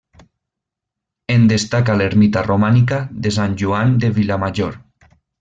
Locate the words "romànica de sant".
2.47-3.55